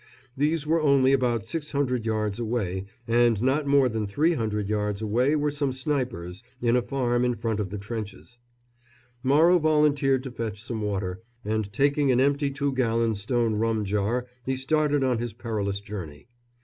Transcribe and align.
These 0.35 0.65
were 0.65 0.81
only 0.81 1.13
about 1.13 1.45
600 1.45 2.07
yards 2.07 2.39
away, 2.39 2.85
and 3.07 3.39
not 3.39 3.67
more 3.67 3.87
than 3.87 4.07
300 4.07 4.65
yards 4.67 4.99
away 4.99 5.35
were 5.35 5.51
some 5.51 5.71
snipers, 5.71 6.41
in 6.59 6.75
a 6.75 6.81
farm 6.81 7.23
in 7.23 7.35
front 7.35 7.59
of 7.59 7.69
the 7.69 7.77
trenches. 7.77 8.39
Morrow 9.21 9.59
volunteered 9.59 10.23
to 10.23 10.31
fetch 10.31 10.59
some 10.63 10.81
water, 10.81 11.21
and 11.45 11.71
taking 11.71 12.11
an 12.11 12.19
empty 12.19 12.49
two 12.49 12.73
gallon 12.73 13.13
stone 13.13 13.53
rum 13.57 13.85
jar 13.85 14.25
he 14.43 14.55
started 14.55 15.03
on 15.03 15.19
his 15.19 15.33
perilous 15.33 15.79
journey. 15.79 16.27